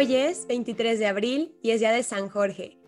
Hoy 0.00 0.14
es 0.14 0.46
23 0.46 1.00
de 1.00 1.08
abril 1.08 1.56
y 1.60 1.72
es 1.72 1.80
día 1.80 1.90
de 1.90 2.04
San 2.04 2.28
Jorge. 2.28 2.78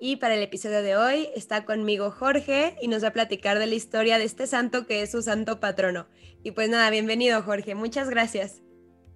Y 0.00 0.16
para 0.16 0.34
el 0.34 0.42
episodio 0.42 0.82
de 0.82 0.96
hoy 0.96 1.28
está 1.36 1.64
conmigo 1.64 2.10
Jorge 2.10 2.74
y 2.82 2.88
nos 2.88 3.04
va 3.04 3.08
a 3.08 3.12
platicar 3.12 3.60
de 3.60 3.68
la 3.68 3.76
historia 3.76 4.18
de 4.18 4.24
este 4.24 4.48
santo 4.48 4.84
que 4.84 5.00
es 5.00 5.12
su 5.12 5.22
santo 5.22 5.60
patrono. 5.60 6.08
Y 6.42 6.50
pues 6.50 6.68
nada, 6.68 6.90
bienvenido 6.90 7.40
Jorge, 7.42 7.76
muchas 7.76 8.10
gracias. 8.10 8.64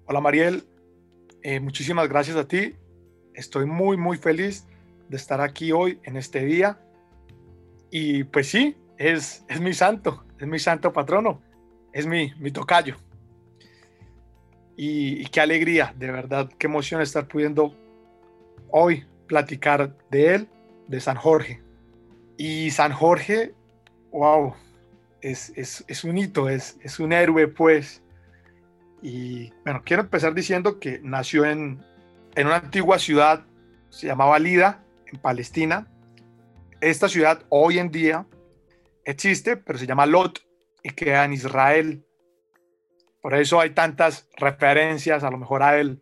Hola 0.06 0.20
Mariel, 0.20 0.62
eh, 1.42 1.58
muchísimas 1.58 2.08
gracias 2.08 2.36
a 2.36 2.46
ti. 2.46 2.76
Estoy 3.34 3.66
muy, 3.66 3.96
muy 3.96 4.16
feliz 4.16 4.68
de 5.08 5.16
estar 5.16 5.40
aquí 5.40 5.72
hoy 5.72 5.98
en 6.04 6.16
este 6.16 6.44
día. 6.44 6.78
Y 7.90 8.22
pues 8.22 8.46
sí, 8.46 8.76
es, 8.96 9.44
es 9.48 9.60
mi 9.60 9.74
santo, 9.74 10.24
es 10.38 10.46
mi 10.46 10.60
santo 10.60 10.92
patrono, 10.92 11.42
es 11.92 12.06
mi, 12.06 12.32
mi 12.38 12.52
tocayo 12.52 12.94
y, 14.82 15.26
qué 15.26 15.42
alegría, 15.42 15.92
de 15.98 16.10
verdad, 16.10 16.48
qué 16.58 16.66
emoción 16.66 17.02
estar 17.02 17.28
pudiendo 17.28 17.76
hoy 18.70 19.04
platicar 19.26 19.94
de 20.10 20.34
él, 20.34 20.48
de 20.88 21.00
San 21.00 21.16
Jorge. 21.16 21.62
Y 22.38 22.70
San 22.70 22.90
Jorge, 22.90 23.52
wow, 24.10 24.54
es, 25.20 25.52
es, 25.54 26.02
un 26.02 26.16
hito, 26.16 26.48
es, 26.48 26.78
es 26.80 26.98
un 26.98 27.12
héroe, 27.12 27.46
pues. 27.46 28.02
Y 29.02 29.52
bueno, 29.66 29.82
quiero 29.84 30.04
empezar 30.04 30.32
diciendo 30.32 30.80
que 30.80 30.98
nació 31.02 31.44
en, 31.44 31.84
en 32.34 32.46
una 32.46 32.56
antigua 32.56 32.98
ciudad, 32.98 33.44
se 33.90 34.06
llamaba 34.06 34.38
Lida, 34.38 34.82
en 35.12 35.20
Palestina. 35.20 35.88
Esta 36.80 37.06
ciudad 37.10 37.42
hoy 37.50 37.78
en 37.78 37.90
día 37.90 38.26
existe, 39.04 39.58
pero 39.58 39.78
se 39.78 39.86
llama 39.86 40.06
Lot 40.06 40.40
y 40.82 40.88
queda 40.92 41.26
en 41.26 41.34
Israel. 41.34 42.02
Por 43.20 43.34
eso 43.34 43.60
hay 43.60 43.70
tantas 43.70 44.28
referencias 44.36 45.24
a 45.24 45.30
lo 45.30 45.38
mejor 45.38 45.62
a 45.62 45.78
él 45.78 46.00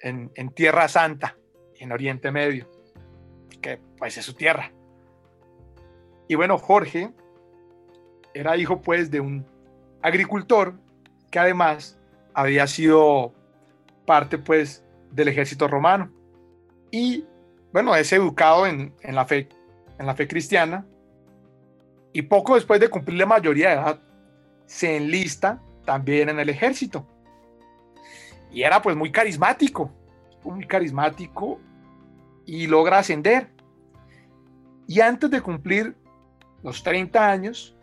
en, 0.00 0.50
Tierra 0.50 0.88
Santa, 0.88 1.36
en 1.78 1.92
Oriente 1.92 2.30
Medio, 2.30 2.68
que 3.60 3.78
pues 3.98 4.16
es 4.16 4.24
su 4.24 4.34
tierra. 4.34 4.72
Y 6.28 6.34
bueno, 6.34 6.58
Jorge 6.58 7.12
era 8.34 8.56
hijo 8.56 8.80
pues 8.80 9.10
de 9.10 9.20
un 9.20 9.46
agricultor 10.02 10.74
que 11.30 11.38
además 11.38 11.98
había 12.34 12.66
sido 12.66 13.34
parte 14.06 14.38
pues 14.38 14.84
del 15.10 15.28
ejército 15.28 15.68
romano. 15.68 16.12
Y 16.90 17.24
bueno, 17.72 17.94
es 17.96 18.12
educado 18.12 18.66
en, 18.66 18.94
en, 19.02 19.14
la, 19.14 19.26
fe, 19.26 19.48
en 19.98 20.06
la 20.06 20.14
fe 20.14 20.26
cristiana. 20.28 20.86
Y 22.12 22.22
poco 22.22 22.54
después 22.54 22.80
de 22.80 22.88
cumplir 22.88 23.18
la 23.18 23.26
mayoría 23.26 23.70
de 23.70 23.74
edad, 23.74 24.00
se 24.66 24.96
enlista 24.96 25.60
también 25.86 26.28
en 26.28 26.38
el 26.38 26.50
ejército. 26.50 27.06
Y 28.52 28.62
era 28.62 28.82
pues 28.82 28.94
muy 28.94 29.10
carismático, 29.10 29.90
muy 30.44 30.66
carismático 30.66 31.58
y 32.44 32.66
logra 32.66 32.98
ascender. 32.98 33.48
Y 34.86 35.00
antes 35.00 35.30
de 35.30 35.40
cumplir 35.40 35.96
los 36.62 36.82
30 36.82 37.30
años, 37.30 37.74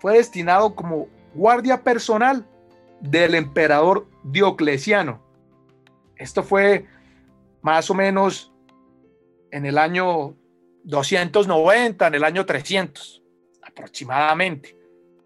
fue 0.00 0.14
destinado 0.16 0.74
como 0.74 1.08
guardia 1.34 1.82
personal 1.82 2.46
del 3.00 3.34
emperador 3.34 4.06
Diocleciano. 4.24 5.22
Esto 6.16 6.42
fue 6.42 6.86
más 7.62 7.88
o 7.90 7.94
menos 7.94 8.52
en 9.50 9.66
el 9.66 9.78
año 9.78 10.34
290, 10.84 12.06
en 12.06 12.14
el 12.14 12.24
año 12.24 12.44
300 12.44 13.22
aproximadamente. 13.62 14.76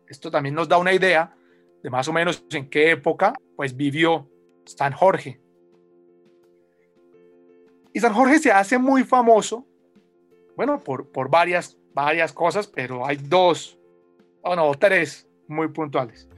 Esto 0.07 0.31
también 0.31 0.55
nos 0.55 0.69
da 0.69 0.79
una 0.79 0.93
idea 0.93 1.35
de 1.83 1.91
más 1.91 2.09
o 2.09 2.13
menos 2.13 2.45
en 2.51 2.69
qué 2.69 2.93
época 2.93 3.35
pues 3.57 3.77
vivió 3.77 4.29
San 4.65 4.93
Jorge. 4.93 5.41
Y 7.93 8.01
San 8.01 8.15
Jorge 8.15 8.39
se 8.39 8.51
hace 8.51 8.79
muy 8.79 9.05
famoso, 9.05 9.67
bueno, 10.57 10.81
por, 10.81 11.09
por 11.09 11.29
varias, 11.29 11.77
varias 11.93 12.33
cosas, 12.33 12.67
pero 12.67 13.07
hay 13.07 13.17
dos, 13.17 13.79
o 14.43 14.57
no, 14.57 14.73
tres 14.75 15.29
muy 15.47 15.69
puntuales. 15.69 16.29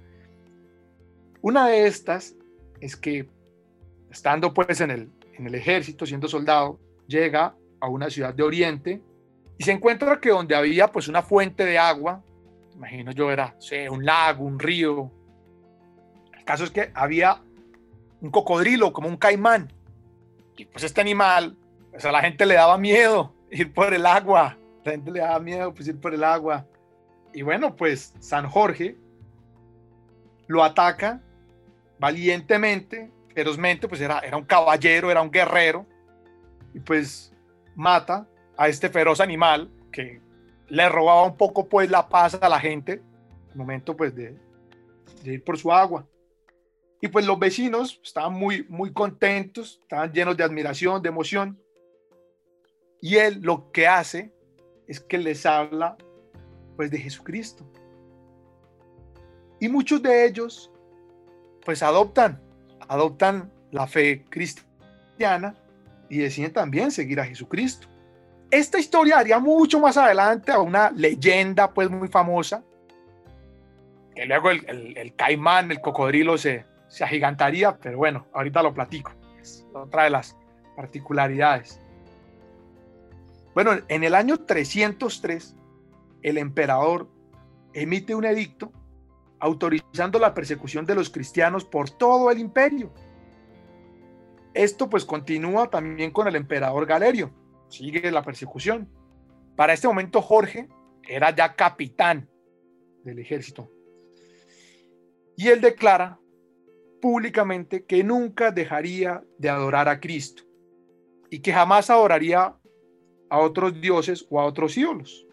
Una 1.42 1.68
de 1.68 1.86
estas 1.86 2.34
es 2.80 2.96
que 2.96 3.28
estando 4.10 4.52
pues 4.52 4.80
en 4.80 4.90
el, 4.90 5.10
en 5.34 5.46
el 5.46 5.54
ejército, 5.54 6.06
siendo 6.06 6.26
soldado, 6.26 6.80
llega 7.06 7.54
a 7.80 7.88
una 7.88 8.10
ciudad 8.10 8.34
de 8.34 8.42
Oriente 8.42 9.02
y 9.58 9.64
se 9.64 9.72
encuentra 9.72 10.20
que 10.20 10.30
donde 10.30 10.56
había 10.56 10.90
pues 10.90 11.06
una 11.06 11.22
fuente 11.22 11.64
de 11.64 11.78
agua, 11.78 12.22
imagino 12.74 13.12
yo 13.12 13.30
era, 13.30 13.56
un 13.90 14.04
lago, 14.04 14.44
un 14.44 14.58
río, 14.58 15.10
caso 16.44 16.64
es 16.64 16.70
que 16.70 16.90
había 16.94 17.42
un 18.20 18.30
cocodrilo, 18.30 18.92
como 18.92 19.08
un 19.08 19.16
caimán. 19.16 19.72
Y 20.56 20.64
pues 20.66 20.84
este 20.84 21.00
animal, 21.00 21.56
pues 21.90 22.04
a 22.04 22.12
la 22.12 22.20
gente 22.20 22.46
le 22.46 22.54
daba 22.54 22.78
miedo 22.78 23.34
ir 23.50 23.72
por 23.72 23.92
el 23.92 24.06
agua. 24.06 24.56
La 24.84 24.92
gente 24.92 25.10
le 25.10 25.20
daba 25.20 25.38
miedo 25.40 25.74
pues 25.74 25.88
ir 25.88 26.00
por 26.00 26.14
el 26.14 26.24
agua. 26.24 26.66
Y 27.32 27.42
bueno, 27.42 27.74
pues 27.76 28.14
San 28.20 28.48
Jorge 28.48 28.96
lo 30.46 30.62
ataca 30.62 31.20
valientemente, 31.98 33.10
ferozmente, 33.34 33.88
pues 33.88 34.00
era, 34.00 34.20
era 34.20 34.36
un 34.36 34.44
caballero, 34.44 35.10
era 35.10 35.20
un 35.20 35.30
guerrero. 35.30 35.86
Y 36.72 36.80
pues 36.80 37.32
mata 37.74 38.26
a 38.56 38.68
este 38.68 38.88
feroz 38.88 39.20
animal 39.20 39.70
que 39.90 40.20
le 40.68 40.88
robaba 40.88 41.24
un 41.24 41.36
poco 41.36 41.68
pues 41.68 41.90
la 41.90 42.08
paz 42.08 42.38
a 42.40 42.48
la 42.48 42.58
gente, 42.58 43.02
el 43.50 43.56
momento 43.56 43.96
pues 43.96 44.14
de, 44.14 44.36
de 45.22 45.34
ir 45.34 45.44
por 45.44 45.58
su 45.58 45.72
agua. 45.72 46.06
Y 47.04 47.08
pues 47.08 47.26
los 47.26 47.38
vecinos 47.38 48.00
estaban 48.02 48.32
muy, 48.32 48.64
muy 48.70 48.90
contentos, 48.90 49.78
estaban 49.82 50.10
llenos 50.10 50.38
de 50.38 50.42
admiración, 50.42 51.02
de 51.02 51.10
emoción. 51.10 51.60
Y 52.98 53.16
él 53.16 53.40
lo 53.42 53.70
que 53.72 53.86
hace 53.86 54.32
es 54.88 55.00
que 55.00 55.18
les 55.18 55.44
habla 55.44 55.98
pues 56.76 56.90
de 56.90 56.96
Jesucristo. 56.96 57.70
Y 59.60 59.68
muchos 59.68 60.02
de 60.02 60.24
ellos 60.24 60.72
pues 61.62 61.82
adoptan, 61.82 62.40
adoptan 62.88 63.52
la 63.70 63.86
fe 63.86 64.24
cristiana 64.30 65.54
y 66.08 66.16
deciden 66.16 66.54
también 66.54 66.90
seguir 66.90 67.20
a 67.20 67.26
Jesucristo. 67.26 67.86
Esta 68.50 68.78
historia 68.78 69.18
haría 69.18 69.38
mucho 69.38 69.78
más 69.78 69.98
adelante 69.98 70.52
a 70.52 70.58
una 70.58 70.90
leyenda 70.90 71.70
pues 71.70 71.90
muy 71.90 72.08
famosa, 72.08 72.64
que 74.14 74.24
luego 74.24 74.48
el, 74.48 74.96
el 74.96 75.14
caimán, 75.16 75.70
el 75.70 75.82
cocodrilo 75.82 76.38
se, 76.38 76.64
se 76.94 77.02
agigantaría, 77.02 77.76
pero 77.76 77.98
bueno, 77.98 78.28
ahorita 78.32 78.62
lo 78.62 78.72
platico. 78.72 79.10
Es 79.40 79.66
otra 79.74 80.04
de 80.04 80.10
las 80.10 80.36
particularidades. 80.76 81.80
Bueno, 83.52 83.72
en 83.88 84.04
el 84.04 84.14
año 84.14 84.38
303, 84.38 85.56
el 86.22 86.38
emperador 86.38 87.10
emite 87.72 88.14
un 88.14 88.24
edicto 88.24 88.70
autorizando 89.40 90.20
la 90.20 90.34
persecución 90.34 90.86
de 90.86 90.94
los 90.94 91.10
cristianos 91.10 91.64
por 91.64 91.90
todo 91.90 92.30
el 92.30 92.38
imperio. 92.38 92.94
Esto 94.54 94.88
pues 94.88 95.04
continúa 95.04 95.68
también 95.68 96.12
con 96.12 96.28
el 96.28 96.36
emperador 96.36 96.86
Galerio, 96.86 97.34
sigue 97.70 98.08
la 98.12 98.22
persecución. 98.22 98.88
Para 99.56 99.72
este 99.72 99.88
momento 99.88 100.22
Jorge 100.22 100.68
era 101.02 101.34
ya 101.34 101.56
capitán 101.56 102.30
del 103.02 103.18
ejército. 103.18 103.68
Y 105.36 105.48
él 105.48 105.60
declara 105.60 106.20
públicamente 107.04 107.84
que 107.84 108.02
nunca 108.02 108.50
dejaría 108.50 109.22
de 109.36 109.50
adorar 109.50 109.90
a 109.90 110.00
Cristo 110.00 110.42
y 111.28 111.40
que 111.40 111.52
jamás 111.52 111.90
adoraría 111.90 112.56
a 113.28 113.38
otros 113.40 113.78
dioses 113.78 114.26
o 114.30 114.40
a 114.40 114.46
otros 114.46 114.74
ídolos. 114.78 115.26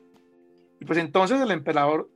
Y 0.82 0.84
pues 0.84 1.00
entonces 1.00 1.40
el 1.40 1.50
emperador 1.50 2.10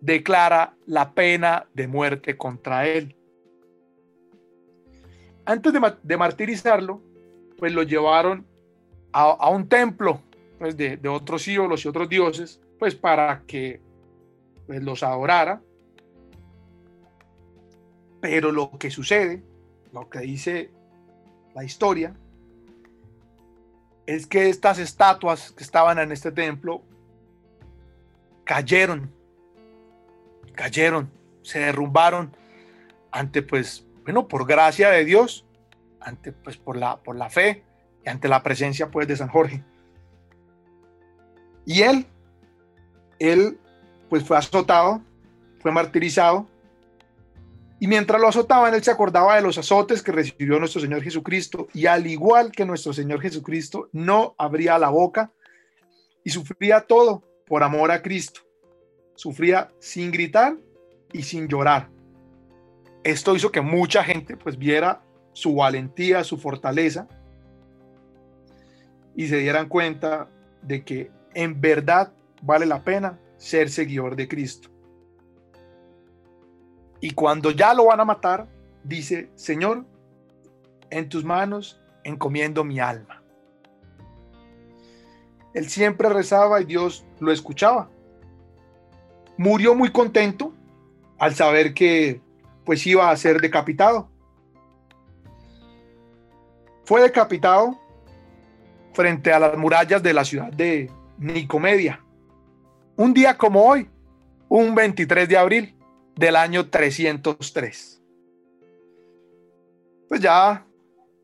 declara 0.00 0.76
la 0.86 1.12
pena 1.12 1.66
de 1.74 1.88
muerte 1.88 2.36
contra 2.36 2.86
él. 2.86 3.16
Antes 5.44 5.72
de, 5.72 6.16
martirizarlo, 6.16 7.02
pues 7.58 7.72
lo 7.72 7.82
llevaron 7.82 8.46
a, 9.10 9.50
un 9.50 9.68
templo 9.68 10.20
pues 10.60 10.76
de, 10.76 11.00
otros 11.08 11.48
ídolos 11.48 11.84
y 11.84 11.88
otros 11.88 12.08
dioses, 12.08 12.60
pues 12.78 12.94
para 12.94 13.42
que 13.44 13.80
pues, 14.68 14.84
los 14.84 15.02
adorara 15.02 15.60
pero 18.24 18.52
lo 18.52 18.70
que 18.78 18.90
sucede, 18.90 19.42
lo 19.92 20.08
que 20.08 20.20
dice 20.20 20.70
la 21.54 21.62
historia, 21.62 22.14
es 24.06 24.26
que 24.26 24.48
estas 24.48 24.78
estatuas 24.78 25.52
que 25.52 25.62
estaban 25.62 25.98
en 25.98 26.10
este 26.10 26.32
templo 26.32 26.80
cayeron, 28.44 29.12
cayeron, 30.54 31.10
se 31.42 31.58
derrumbaron 31.58 32.34
ante 33.10 33.42
pues, 33.42 33.86
bueno, 34.04 34.26
por 34.26 34.46
gracia 34.46 34.88
de 34.88 35.04
Dios, 35.04 35.44
ante 36.00 36.32
pues 36.32 36.56
por 36.56 36.78
la, 36.78 37.02
por 37.02 37.16
la 37.16 37.28
fe 37.28 37.62
y 38.06 38.08
ante 38.08 38.26
la 38.26 38.42
presencia 38.42 38.90
pues 38.90 39.06
de 39.06 39.18
San 39.18 39.28
Jorge. 39.28 39.62
Y 41.66 41.82
él, 41.82 42.06
él 43.18 43.60
pues 44.08 44.24
fue 44.24 44.38
azotado, 44.38 45.02
fue 45.60 45.72
martirizado 45.72 46.48
Y 47.84 47.86
mientras 47.86 48.18
lo 48.18 48.28
azotaban, 48.28 48.72
él 48.72 48.82
se 48.82 48.90
acordaba 48.90 49.36
de 49.36 49.42
los 49.42 49.58
azotes 49.58 50.02
que 50.02 50.10
recibió 50.10 50.58
nuestro 50.58 50.80
Señor 50.80 51.02
Jesucristo. 51.02 51.68
Y 51.74 51.84
al 51.84 52.06
igual 52.06 52.50
que 52.50 52.64
nuestro 52.64 52.94
Señor 52.94 53.20
Jesucristo, 53.20 53.90
no 53.92 54.34
abría 54.38 54.78
la 54.78 54.88
boca 54.88 55.30
y 56.24 56.30
sufría 56.30 56.80
todo 56.80 57.22
por 57.46 57.62
amor 57.62 57.90
a 57.90 58.00
Cristo. 58.00 58.40
Sufría 59.16 59.68
sin 59.80 60.10
gritar 60.10 60.56
y 61.12 61.24
sin 61.24 61.46
llorar. 61.46 61.90
Esto 63.02 63.36
hizo 63.36 63.52
que 63.52 63.60
mucha 63.60 64.02
gente 64.02 64.38
pues 64.38 64.56
viera 64.56 65.02
su 65.34 65.54
valentía, 65.54 66.24
su 66.24 66.38
fortaleza 66.38 67.06
y 69.14 69.28
se 69.28 69.36
dieran 69.36 69.68
cuenta 69.68 70.30
de 70.62 70.86
que 70.86 71.10
en 71.34 71.60
verdad 71.60 72.14
vale 72.40 72.64
la 72.64 72.82
pena 72.82 73.20
ser 73.36 73.68
seguidor 73.68 74.16
de 74.16 74.26
Cristo. 74.26 74.73
Y 77.04 77.10
cuando 77.10 77.50
ya 77.50 77.74
lo 77.74 77.84
van 77.84 78.00
a 78.00 78.06
matar, 78.06 78.48
dice, 78.82 79.28
Señor, 79.34 79.84
en 80.88 81.06
tus 81.10 81.22
manos 81.22 81.78
encomiendo 82.02 82.64
mi 82.64 82.80
alma. 82.80 83.22
Él 85.52 85.68
siempre 85.68 86.08
rezaba 86.08 86.62
y 86.62 86.64
Dios 86.64 87.04
lo 87.20 87.30
escuchaba. 87.30 87.90
Murió 89.36 89.74
muy 89.74 89.92
contento 89.92 90.54
al 91.18 91.34
saber 91.34 91.74
que 91.74 92.22
pues 92.64 92.86
iba 92.86 93.10
a 93.10 93.16
ser 93.18 93.38
decapitado. 93.38 94.08
Fue 96.86 97.02
decapitado 97.02 97.78
frente 98.94 99.30
a 99.30 99.40
las 99.40 99.58
murallas 99.58 100.02
de 100.02 100.14
la 100.14 100.24
ciudad 100.24 100.50
de 100.50 100.90
Nicomedia. 101.18 102.02
Un 102.96 103.12
día 103.12 103.36
como 103.36 103.62
hoy, 103.62 103.90
un 104.48 104.74
23 104.74 105.28
de 105.28 105.36
abril 105.36 105.74
del 106.16 106.36
año 106.36 106.68
303. 106.68 108.02
Pues 110.08 110.20
ya, 110.20 110.66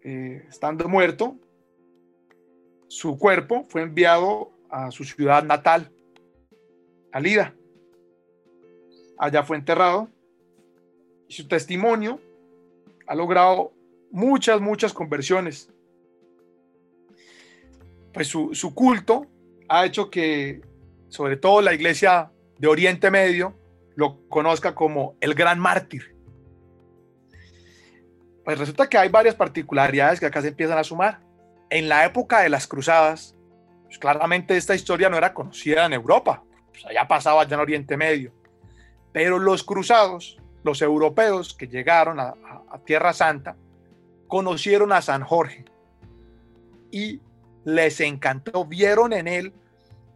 eh, 0.03 0.45
estando 0.49 0.89
muerto, 0.89 1.37
su 2.89 3.19
cuerpo 3.19 3.67
fue 3.69 3.83
enviado 3.83 4.51
a 4.69 4.91
su 4.91 5.05
ciudad 5.05 5.45
natal, 5.45 5.93
a 7.13 7.21
Lida. 7.21 7.55
Allá 9.19 9.43
fue 9.43 9.57
enterrado 9.57 10.09
y 11.29 11.35
su 11.35 11.47
testimonio 11.47 12.21
ha 13.07 13.15
logrado 13.15 13.73
muchas, 14.11 14.61
muchas 14.61 14.93
conversiones. 14.93 15.69
Pues 18.13 18.27
su, 18.27 18.55
su 18.55 18.75
culto 18.75 19.27
ha 19.69 19.85
hecho 19.87 20.11
que, 20.11 20.63
sobre 21.09 21.37
todo 21.37 21.61
la 21.61 21.75
iglesia 21.75 22.33
de 22.59 22.67
Oriente 22.67 23.11
Medio, 23.11 23.55
lo 23.97 24.27
conozca 24.29 24.75
como 24.75 25.17
el 25.21 25.35
gran 25.35 25.59
mártir. 25.59 26.17
Pues 28.45 28.59
resulta 28.59 28.89
que 28.89 28.99
hay 28.99 29.09
varias 29.09 29.35
particularidades 29.35 30.21
que 30.21 30.27
acá 30.27 30.43
se 30.43 30.49
empiezan 30.49 30.79
a 30.79 30.85
sumar. 30.85 31.21
En 31.69 31.89
la 31.89 32.05
época 32.05 32.41
de 32.41 32.49
las 32.49 32.67
cruzadas, 32.67 33.37
pues 33.85 33.99
claramente 33.99 34.57
esta 34.57 34.75
historia 34.75 35.09
no 35.09 35.17
era 35.17 35.35
conocida 35.35 35.87
en 35.87 35.93
Europa, 35.93 36.43
pues 36.71 36.85
allá 36.87 37.07
pasaba 37.07 37.47
ya 37.47 37.55
en 37.55 37.61
Oriente 37.61 37.97
Medio. 37.97 38.33
Pero 39.13 39.39
los 39.39 39.63
cruzados, 39.63 40.39
los 40.63 40.83
europeos 40.83 41.55
que 41.55 41.69
llegaron 41.69 42.19
a, 42.19 42.35
a 42.71 42.79
Tierra 42.85 43.13
Santa, 43.13 43.57
conocieron 44.29 44.93
a 44.93 45.03
San 45.03 45.23
Jorge 45.23 45.65
y 46.91 47.21
les 47.65 48.01
encantó, 48.01 48.65
vieron 48.65 49.13
en 49.13 49.29
él 49.29 49.53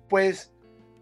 pues 0.09 0.54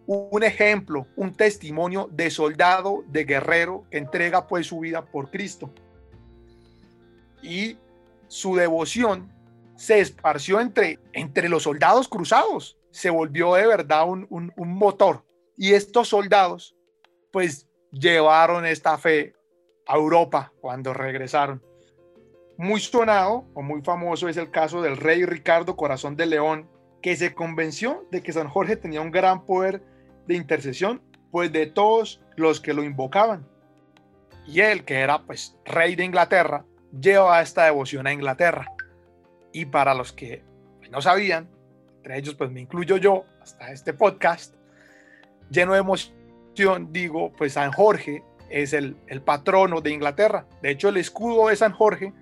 un 0.07 0.43
ejemplo, 0.43 1.07
un 1.17 1.35
testimonio 1.35 2.09
de 2.13 2.31
soldado, 2.31 3.05
de 3.07 3.25
guerrero 3.25 3.85
que 3.91 3.99
entrega 3.99 4.47
pues 4.47 4.67
su 4.67 4.81
vida 4.81 5.05
por 5.05 5.31
Cristo. 5.31 5.71
Y 7.43 7.79
su 8.29 8.57
devoción 8.57 9.33
se 9.77 10.01
esparció 10.01 10.61
entre, 10.61 10.99
entre 11.13 11.49
los 11.49 11.65
soldados 11.65 12.09
cruzados, 12.09 12.79
se 12.91 13.11
volvió 13.11 13.55
de 13.55 13.67
verdad 13.67 14.09
un, 14.09 14.27
un, 14.31 14.53
un 14.57 14.75
motor. 14.75 15.25
Y 15.57 15.73
estos 15.73 16.09
soldados 16.09 16.77
pues 17.31 17.69
llevaron 17.91 18.67
esta 18.67 18.99
fe 18.99 19.35
a 19.87 19.97
Europa 19.97 20.53
cuando 20.61 20.93
regresaron. 20.93 21.63
Muy 22.57 22.81
sonado 22.81 23.47
o 23.55 23.63
muy 23.63 23.83
famoso 23.83 24.29
es 24.29 24.37
el 24.37 24.51
caso 24.51 24.83
del 24.83 24.97
rey 24.97 25.25
Ricardo 25.25 25.77
Corazón 25.77 26.17
de 26.17 26.27
León, 26.27 26.69
que 27.01 27.17
se 27.17 27.35
convenció 27.35 28.07
de 28.11 28.23
que 28.23 28.33
San 28.33 28.49
Jorge 28.49 28.77
tenía 28.77 29.01
un 29.01 29.11
gran 29.11 29.45
poder 29.45 29.83
de 30.27 30.35
intercesión, 30.35 31.03
pues 31.31 31.53
de 31.53 31.67
todos 31.67 32.21
los 32.37 32.61
que 32.61 32.75
lo 32.75 32.85
invocaban. 32.85 33.47
Y 34.47 34.61
él, 34.61 34.85
que 34.85 35.01
era 35.01 35.23
pues 35.23 35.57
rey 35.65 35.95
de 35.95 36.05
Inglaterra, 36.05 36.65
lleva 36.99 37.41
esta 37.41 37.65
devoción 37.65 38.07
a 38.07 38.13
Inglaterra. 38.13 38.67
Y 39.53 39.67
para 39.67 39.95
los 39.95 40.13
que 40.13 40.43
no 40.91 41.01
sabían, 41.01 41.49
entre 41.97 42.19
ellos 42.19 42.35
pues 42.35 42.51
me 42.51 42.61
incluyo 42.61 42.97
yo 42.97 43.25
hasta 43.41 43.73
este 43.73 43.93
podcast, 43.93 44.55
lleno 45.51 45.73
de 45.73 45.81
emoción, 45.81 46.93
digo, 46.93 47.33
pues 47.33 47.55
San 47.55 47.73
Jorge 47.73 48.23
es 48.51 48.73
el, 48.73 48.97
el 49.07 49.23
patrono 49.23 49.81
de 49.81 49.91
Inglaterra. 49.91 50.47
De 50.61 50.71
hecho, 50.71 50.89
el 50.89 50.97
escudo 50.97 51.49
de 51.49 51.57
San 51.57 51.73
Jorge 51.73 52.13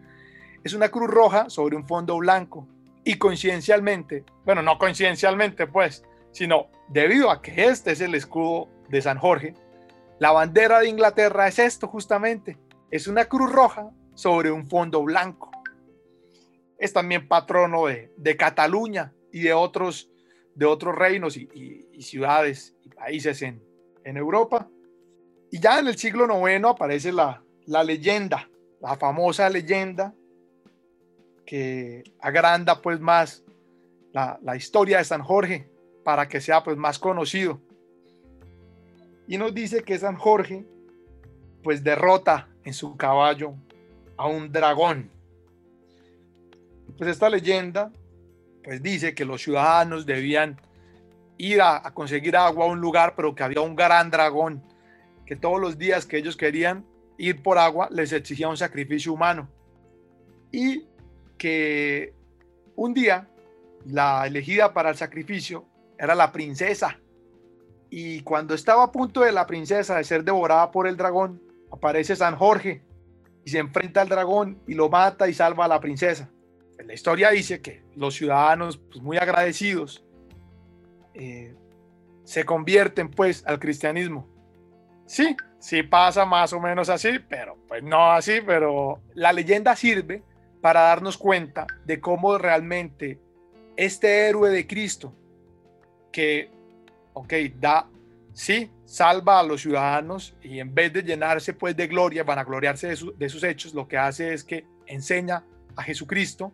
es 0.63 0.75
una 0.75 0.89
cruz 0.91 1.09
roja 1.09 1.49
sobre 1.51 1.77
un 1.77 1.87
fondo 1.87 2.17
blanco. 2.19 2.69
Y 3.03 3.17
coincidencialmente, 3.17 4.25
bueno, 4.45 4.63
no 4.63 4.79
coincidencialmente 4.79 5.67
pues, 5.67 6.05
sino 6.33 6.69
debido 6.89 7.31
a 7.31 7.43
que 7.43 7.67
este 7.67 7.93
es 7.93 8.01
el 8.01 8.15
escudo 8.15 8.69
de 8.89 9.03
San 9.03 9.19
Jorge, 9.19 9.55
la 10.19 10.33
bandera 10.33 10.81
de 10.81 10.89
Inglaterra 10.89 11.49
es 11.49 11.59
esto 11.59 11.89
justamente, 11.89 12.59
es 12.91 13.07
una 13.07 13.25
cruz 13.25 13.51
roja 13.51 13.91
sobre 14.15 14.51
un 14.51 14.67
fondo 14.69 15.03
blanco. 15.03 15.51
Es 16.79 16.93
también 16.93 17.27
patrono 17.27 17.87
de, 17.87 18.13
de 18.17 18.37
Cataluña 18.37 19.15
y 19.33 19.41
de 19.41 19.55
otros, 19.55 20.11
de 20.55 20.67
otros 20.67 20.95
reinos 20.95 21.37
y, 21.37 21.49
y, 21.93 22.03
ciudades 22.03 22.75
y 22.83 22.89
países 22.91 23.41
en, 23.43 23.63
en, 24.05 24.17
Europa. 24.17 24.69
Y 25.51 25.59
ya 25.59 25.79
en 25.79 25.89
el 25.89 25.97
siglo 25.97 26.27
IX 26.27 26.65
aparece 26.67 27.13
la, 27.13 27.43
la 27.67 27.85
leyenda, 27.85 28.49
la 28.81 28.97
famosa 28.97 29.49
leyenda 29.49 30.15
que 31.47 32.05
agranda 32.21 32.81
pues 32.81 33.01
más 33.01 33.43
la, 34.13 34.39
la, 34.43 34.57
historia 34.57 34.99
de 34.99 35.05
San 35.05 35.23
Jorge 35.23 35.71
para 36.05 36.29
que 36.29 36.41
sea 36.41 36.63
pues 36.63 36.77
más 36.77 36.99
conocido. 36.99 37.61
Y 39.27 39.39
nos 39.39 39.55
dice 39.55 39.83
que 39.83 39.99
San 39.99 40.17
Jorge 40.17 40.65
pues 41.63 41.85
derrota 41.85 42.49
en 42.65 42.75
su 42.75 42.97
caballo 42.97 43.55
a 44.17 44.27
un 44.27 44.51
dragón. 44.51 45.11
Pues 46.97 47.11
esta 47.11 47.29
leyenda 47.29 47.93
pues 48.65 48.83
dice 48.83 49.15
que 49.15 49.25
los 49.25 49.43
ciudadanos 49.43 50.05
debían 50.05 50.61
ir 51.39 51.63
a, 51.63 51.87
a 51.87 51.95
conseguir 51.95 52.37
agua 52.37 52.67
a 52.67 52.69
un 52.69 52.81
lugar, 52.81 53.15
pero 53.17 53.35
que 53.35 53.43
había 53.43 53.61
un 53.61 53.75
gran 53.75 54.11
dragón 54.11 54.63
que 55.25 55.37
todos 55.37 55.61
los 55.61 55.79
días 55.79 56.07
que 56.07 56.19
ellos 56.19 56.37
querían 56.37 56.85
ir 57.17 57.43
por 57.43 57.57
agua 57.57 57.89
les 57.93 58.13
exigía 58.13 58.49
un 58.49 58.57
sacrificio 58.57 59.13
humano. 59.13 59.49
Y 60.51 60.87
que 61.39 62.13
un 62.75 62.93
día 62.93 63.29
la 63.87 64.27
elegida 64.27 64.75
para 64.75 64.91
el 64.91 64.97
sacrificio 64.97 65.67
era 66.01 66.15
la 66.15 66.33
princesa. 66.33 66.99
Y 67.91 68.23
cuando 68.23 68.55
estaba 68.55 68.85
a 68.85 68.91
punto 68.91 69.21
de 69.21 69.33
la 69.33 69.47
princesa 69.47 69.97
de 69.97 70.05
ser 70.05 70.25
devorada 70.25 70.71
por 70.71 70.87
el 70.87 70.97
dragón, 70.97 71.43
aparece 71.71 72.17
San 72.17 72.37
Jorge 72.37 72.83
y 73.45 73.51
se 73.51 73.59
enfrenta 73.59 74.01
al 74.01 74.09
dragón 74.09 74.63
y 74.67 74.75
lo 74.75 74.89
mata 74.89 75.29
y 75.29 75.35
salva 75.35 75.67
a 75.67 75.69
la 75.69 75.81
princesa. 75.81 76.31
La 76.85 76.95
historia 76.95 77.31
dice 77.31 77.61
que 77.61 77.85
los 77.95 78.15
ciudadanos, 78.15 78.79
pues, 78.79 79.03
muy 79.03 79.19
agradecidos, 79.19 80.05
eh, 81.13 81.55
se 82.25 82.45
convierten 82.45 83.11
pues 83.11 83.45
al 83.47 83.59
cristianismo. 83.59 84.27
Sí, 85.07 85.37
sí 85.59 85.83
pasa 85.83 86.25
más 86.25 86.53
o 86.55 86.61
menos 86.61 86.89
así, 86.89 87.19
pero 87.29 87.59
pues 87.69 87.83
no 87.83 88.13
así, 88.13 88.41
pero 88.47 89.03
la 89.15 89.33
leyenda 89.33 89.77
sirve 89.77 90.23
para 90.63 90.83
darnos 90.83 91.19
cuenta 91.19 91.67
de 91.85 92.01
cómo 92.01 92.39
realmente 92.39 93.21
este 93.77 94.29
héroe 94.29 94.51
de 94.51 94.67
Cristo, 94.67 95.15
que, 96.13 96.51
ok, 97.13 97.33
da, 97.59 97.89
sí, 98.33 98.71
salva 98.85 99.41
a 99.41 99.43
los 99.43 99.63
ciudadanos 99.63 100.37
y 100.43 100.59
en 100.59 100.75
vez 100.75 100.93
de 100.93 101.03
llenarse 101.03 101.53
pues 101.53 101.77
de 101.77 101.87
gloria, 101.87 102.25
van 102.25 102.39
a 102.39 102.45
gloriarse 102.45 102.89
de, 102.89 103.13
de 103.17 103.29
sus 103.29 103.43
hechos, 103.45 103.75
lo 103.75 103.87
que 103.87 103.99
hace 103.99 104.33
es 104.35 104.45
que 104.45 104.67
enseña 104.87 105.45
a 105.77 105.83
Jesucristo 105.83 106.53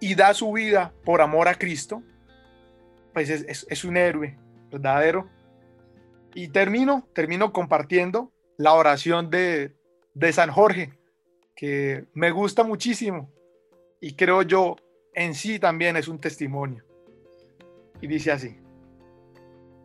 y 0.00 0.14
da 0.14 0.34
su 0.34 0.52
vida 0.52 0.92
por 1.04 1.20
amor 1.20 1.48
a 1.48 1.54
Cristo, 1.54 2.02
pues 3.12 3.30
es, 3.30 3.44
es, 3.48 3.66
es 3.68 3.84
un 3.84 3.96
héroe 3.96 4.38
verdadero. 4.70 5.28
Y 6.34 6.48
termino, 6.48 7.06
termino 7.14 7.52
compartiendo 7.52 8.32
la 8.56 8.72
oración 8.72 9.30
de, 9.30 9.74
de 10.14 10.32
San 10.32 10.50
Jorge, 10.50 10.98
que 11.54 12.06
me 12.14 12.30
gusta 12.30 12.64
muchísimo 12.64 13.30
y 14.00 14.14
creo 14.14 14.42
yo 14.42 14.76
en 15.14 15.34
sí 15.34 15.58
también 15.58 15.96
es 15.96 16.08
un 16.08 16.18
testimonio. 16.18 16.84
Y 18.02 18.08
dice 18.08 18.32
así, 18.32 18.58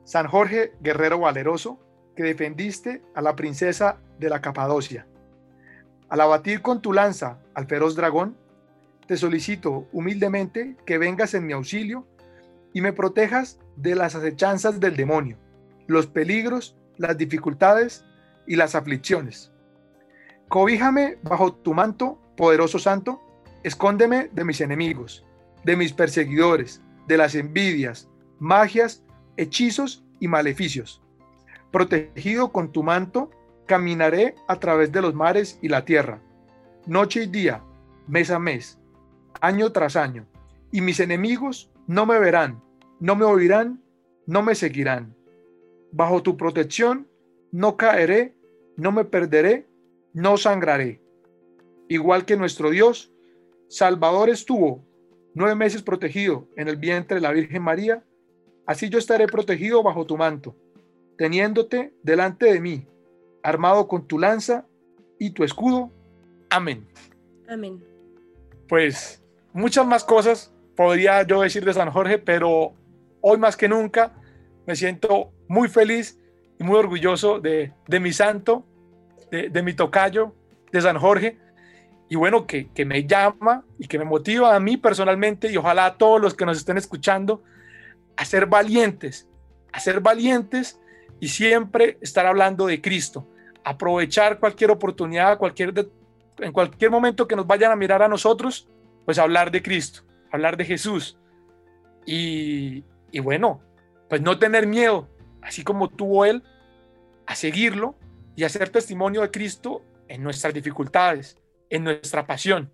San 0.03 0.27
Jorge, 0.27 0.73
guerrero 0.81 1.19
valeroso, 1.19 1.79
que 2.15 2.23
defendiste 2.23 3.01
a 3.13 3.21
la 3.21 3.35
princesa 3.35 3.99
de 4.19 4.29
la 4.29 4.41
Capadocia. 4.41 5.07
al 6.09 6.21
abatir 6.21 6.61
con 6.61 6.81
tu 6.81 6.93
lanza 6.93 7.39
al 7.53 7.67
feroz 7.67 7.95
dragón, 7.95 8.37
te 9.07 9.17
solicito 9.17 9.87
humildemente 9.91 10.77
que 10.85 10.97
vengas 10.97 11.33
en 11.33 11.45
mi 11.45 11.53
auxilio 11.53 12.07
y 12.73 12.81
me 12.81 12.93
protejas 12.93 13.59
de 13.75 13.93
las 13.95 14.15
acechanzas 14.15 14.79
del 14.79 14.95
demonio, 14.95 15.37
los 15.85 16.07
peligros, 16.07 16.77
las 16.97 17.17
dificultades 17.17 18.05
y 18.47 18.55
las 18.55 18.73
aflicciones. 18.73 19.51
Cobíjame 20.47 21.17
bajo 21.23 21.53
tu 21.53 21.73
manto, 21.73 22.17
poderoso 22.37 22.79
santo, 22.79 23.21
escóndeme 23.63 24.29
de 24.31 24.45
mis 24.45 24.61
enemigos, 24.61 25.25
de 25.65 25.75
mis 25.75 25.91
perseguidores, 25.91 26.81
de 27.07 27.17
las 27.17 27.35
envidias, 27.35 28.09
magias, 28.39 29.03
hechizos 29.37 30.03
y 30.19 30.27
maleficios. 30.27 31.01
Protegido 31.71 32.51
con 32.51 32.71
tu 32.71 32.83
manto, 32.83 33.31
caminaré 33.65 34.35
a 34.47 34.59
través 34.59 34.91
de 34.91 35.01
los 35.01 35.13
mares 35.13 35.59
y 35.61 35.67
la 35.67 35.85
tierra, 35.85 36.21
noche 36.85 37.23
y 37.23 37.27
día, 37.27 37.63
mes 38.07 38.31
a 38.31 38.39
mes, 38.39 38.79
año 39.41 39.71
tras 39.71 39.95
año, 39.95 40.25
y 40.71 40.81
mis 40.81 40.99
enemigos 40.99 41.69
no 41.85 42.05
me 42.05 42.19
verán, 42.19 42.61
no 42.99 43.15
me 43.15 43.25
oirán, 43.25 43.81
no 44.25 44.41
me 44.41 44.55
seguirán. 44.55 45.15
Bajo 45.91 46.21
tu 46.21 46.37
protección 46.37 47.07
no 47.51 47.77
caeré, 47.77 48.35
no 48.75 48.91
me 48.91 49.05
perderé, 49.05 49.67
no 50.13 50.37
sangraré. 50.37 51.01
Igual 51.87 52.25
que 52.25 52.35
nuestro 52.35 52.69
Dios, 52.69 53.11
Salvador 53.69 54.29
estuvo 54.29 54.83
nueve 55.37 55.55
meses 55.55 55.83
protegido 55.83 56.47
en 56.57 56.67
el 56.67 56.77
vientre 56.77 57.15
de 57.15 57.21
la 57.21 57.31
Virgen 57.31 57.61
María, 57.61 58.03
así 58.65 58.89
yo 58.89 58.97
estaré 58.97 59.27
protegido 59.27 59.83
bajo 59.83 60.05
tu 60.05 60.17
manto, 60.17 60.55
teniéndote 61.17 61.93
delante 62.01 62.51
de 62.51 62.59
mí, 62.59 62.87
armado 63.43 63.87
con 63.87 64.07
tu 64.07 64.17
lanza 64.17 64.65
y 65.19 65.29
tu 65.29 65.43
escudo. 65.43 65.91
Amén. 66.49 66.87
Amén. 67.47 67.83
Pues 68.67 69.23
muchas 69.53 69.85
más 69.85 70.03
cosas 70.03 70.51
podría 70.75 71.21
yo 71.21 71.41
decir 71.41 71.63
de 71.63 71.73
San 71.73 71.91
Jorge, 71.91 72.17
pero 72.17 72.73
hoy 73.21 73.37
más 73.37 73.55
que 73.55 73.67
nunca 73.67 74.13
me 74.65 74.75
siento 74.75 75.31
muy 75.47 75.69
feliz 75.69 76.19
y 76.59 76.63
muy 76.63 76.77
orgulloso 76.77 77.39
de, 77.39 77.73
mi 78.01 78.11
santo, 78.11 78.65
de, 79.31 79.61
mi 79.61 79.73
tocayo, 79.73 80.33
de 80.71 80.81
San 80.81 80.97
Jorge. 80.97 81.37
Y 82.09 82.15
bueno, 82.15 82.47
que, 82.47 82.69
que 82.69 82.85
me 82.85 83.05
llama 83.05 83.65
y 83.77 83.87
que 83.87 83.99
me 83.99 84.05
motiva 84.05 84.55
a 84.55 84.59
mí 84.59 84.77
personalmente 84.77 85.51
y 85.51 85.57
ojalá 85.57 85.85
a 85.85 85.97
todos 85.97 86.21
los 86.21 86.33
que 86.33 86.45
nos 86.45 86.57
estén 86.57 86.77
escuchando 86.77 87.43
a 88.15 88.25
ser 88.25 88.45
valientes, 88.45 89.27
a 89.73 89.79
ser 89.79 89.99
valientes 89.99 90.79
y 91.19 91.27
siempre 91.27 91.97
estar 92.01 92.25
hablando 92.25 92.65
de 92.65 92.81
Cristo. 92.81 93.27
Aprovechar 93.63 94.39
cualquier 94.39 94.71
oportunidad, 94.71 95.37
cualquier 95.37 95.73
en 96.39 96.51
cualquier 96.51 96.91
momento 96.91 97.27
que 97.27 97.35
nos 97.35 97.47
vayan 97.47 97.71
a 97.71 97.75
mirar 97.75 98.01
a 98.01 98.07
nosotros, 98.07 98.67
pues 99.05 99.17
hablar 99.17 99.51
de 99.51 99.61
Cristo, 99.61 100.01
hablar 100.31 100.57
de 100.57 100.65
Jesús. 100.65 101.17
Y, 102.05 102.83
y 103.11 103.19
bueno, 103.19 103.61
pues 104.09 104.21
no 104.21 104.39
tener 104.39 104.67
miedo, 104.67 105.09
así 105.41 105.63
como 105.63 105.89
tuvo 105.89 106.25
él, 106.25 106.43
a 107.25 107.35
seguirlo 107.35 107.95
y 108.35 108.43
hacer 108.43 108.69
testimonio 108.69 109.21
de 109.21 109.31
Cristo 109.31 109.83
en 110.07 110.23
nuestras 110.23 110.53
dificultades, 110.53 111.37
en 111.69 111.83
nuestra 111.83 112.25
pasión. 112.25 112.71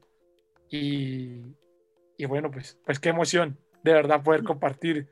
Y, 0.70 1.42
y 2.18 2.26
bueno, 2.26 2.50
pues, 2.52 2.80
pues 2.86 3.00
qué 3.00 3.10
emoción 3.10 3.58
de 3.84 3.94
verdad 3.94 4.24
poder 4.24 4.44
compartir 4.44 5.08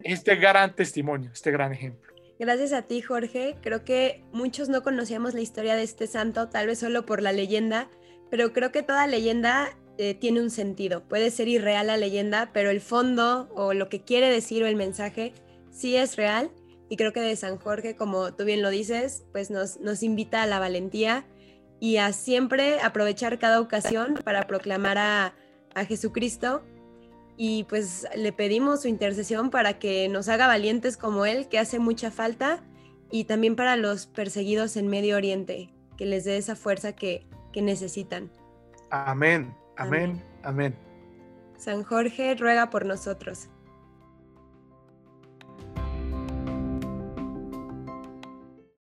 este 0.00 0.36
gran 0.36 0.74
testimonio, 0.74 1.30
este 1.32 1.50
gran 1.50 1.72
ejemplo. 1.72 2.12
Gracias 2.38 2.72
a 2.72 2.82
ti, 2.82 3.02
Jorge. 3.02 3.56
Creo 3.62 3.84
que 3.84 4.22
muchos 4.32 4.68
no 4.68 4.82
conocíamos 4.82 5.34
la 5.34 5.40
historia 5.40 5.74
de 5.74 5.82
este 5.82 6.06
santo, 6.06 6.48
tal 6.48 6.68
vez 6.68 6.78
solo 6.78 7.04
por 7.04 7.20
la 7.20 7.32
leyenda, 7.32 7.90
pero 8.30 8.52
creo 8.52 8.70
que 8.70 8.84
toda 8.84 9.08
leyenda 9.08 9.76
eh, 9.98 10.14
tiene 10.14 10.40
un 10.40 10.50
sentido. 10.50 11.02
Puede 11.08 11.32
ser 11.32 11.48
irreal 11.48 11.88
la 11.88 11.96
leyenda, 11.96 12.50
pero 12.52 12.70
el 12.70 12.80
fondo 12.80 13.48
o 13.56 13.74
lo 13.74 13.88
que 13.88 14.02
quiere 14.02 14.30
decir 14.30 14.62
o 14.62 14.66
el 14.68 14.76
mensaje 14.76 15.32
sí 15.72 15.96
es 15.96 16.16
real. 16.16 16.52
Y 16.88 16.96
creo 16.96 17.12
que 17.12 17.20
de 17.20 17.34
San 17.34 17.58
Jorge, 17.58 17.96
como 17.96 18.32
tú 18.34 18.44
bien 18.44 18.62
lo 18.62 18.70
dices, 18.70 19.24
pues 19.32 19.50
nos, 19.50 19.80
nos 19.80 20.04
invita 20.04 20.42
a 20.42 20.46
la 20.46 20.60
valentía 20.60 21.26
y 21.80 21.98
a 21.98 22.12
siempre 22.12 22.80
aprovechar 22.80 23.38
cada 23.38 23.60
ocasión 23.60 24.18
para 24.24 24.46
proclamar 24.46 24.98
a, 24.98 25.34
a 25.74 25.84
Jesucristo. 25.84 26.62
Y 27.36 27.64
pues 27.64 28.06
le 28.16 28.32
pedimos 28.32 28.82
su 28.82 28.88
intercesión 28.88 29.50
para 29.50 29.78
que 29.78 30.08
nos 30.08 30.28
haga 30.28 30.48
valientes 30.48 30.96
como 30.96 31.24
Él, 31.24 31.48
que 31.48 31.58
hace 31.58 31.78
mucha 31.78 32.10
falta, 32.10 32.64
y 33.10 33.24
también 33.24 33.54
para 33.54 33.76
los 33.76 34.06
perseguidos 34.06 34.76
en 34.76 34.88
Medio 34.88 35.16
Oriente, 35.16 35.72
que 35.96 36.04
les 36.04 36.24
dé 36.24 36.36
esa 36.36 36.56
fuerza 36.56 36.94
que, 36.94 37.26
que 37.52 37.62
necesitan. 37.62 38.30
Amén. 38.90 39.54
Amén, 39.76 40.20
amén. 40.42 40.74
San 41.56 41.84
Jorge 41.84 42.34
ruega 42.34 42.70
por 42.70 42.84
nosotros. 42.84 43.48